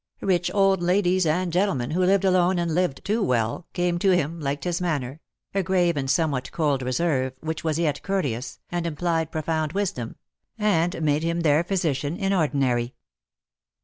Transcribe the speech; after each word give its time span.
Rich 0.23 0.49
old 0.55 0.81
.'adies 0.81 1.27
and 1.27 1.53
gentlemen, 1.53 1.91
who 1.91 2.03
lived 2.03 2.25
alone 2.25 2.57
and 2.57 2.73
lived 2.73 3.05
too 3.05 3.21
well, 3.21 3.67
came 3.73 3.99
to 3.99 4.09
him, 4.15 4.39
liked 4.39 4.63
his 4.63 4.81
manner— 4.81 5.19
a 5.53 5.61
grave 5.61 5.95
and 5.95 6.09
somewhat 6.09 6.51
cold 6.51 6.81
reserve, 6.81 7.33
which 7.41 7.63
was 7.63 7.77
yet 7.77 8.01
courteous, 8.01 8.59
and 8.71 8.87
implied 8.87 9.31
profound 9.31 9.73
wisdom— 9.73 10.15
and 10.57 10.95
8 10.95 10.97
Lost 10.97 10.97
for 10.97 10.97
Love. 10.97 11.03
made 11.05 11.21
him 11.23 11.39
their 11.41 11.63
physician 11.63 12.17
in 12.17 12.33
ordinary. 12.33 12.95